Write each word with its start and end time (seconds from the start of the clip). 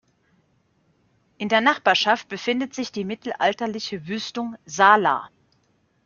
In 1.37 1.47
der 1.49 1.61
Nachbarschaft 1.61 2.27
befindet 2.27 2.73
sich 2.73 2.91
die 2.91 3.05
mittelalterliche 3.05 4.07
Wüstung 4.07 4.55
Sahla. 4.65 5.29